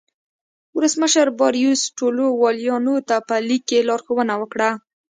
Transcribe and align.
ولسمشر 0.75 1.27
باریوس 1.39 1.81
ټولو 1.97 2.25
والیانو 2.41 2.95
ته 3.07 3.15
په 3.27 3.35
لیک 3.47 3.63
کې 3.69 3.85
لارښوونه 3.87 4.33
وکړه. 4.41 4.69